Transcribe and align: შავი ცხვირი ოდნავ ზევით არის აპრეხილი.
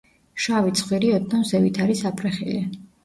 შავი 0.45 0.71
ცხვირი 0.79 1.11
ოდნავ 1.17 1.43
ზევით 1.51 1.79
არის 1.85 2.03
აპრეხილი. 2.11 2.57